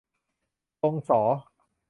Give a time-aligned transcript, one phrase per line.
[0.79, 1.21] ซอ สอ